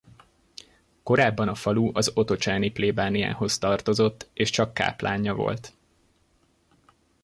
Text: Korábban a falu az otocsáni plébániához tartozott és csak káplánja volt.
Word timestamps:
Korábban 1.03 1.47
a 1.47 1.55
falu 1.55 1.91
az 1.93 2.11
otocsáni 2.13 2.71
plébániához 2.71 3.57
tartozott 3.57 4.29
és 4.33 4.49
csak 4.49 4.73
káplánja 4.73 5.33
volt. 5.35 5.73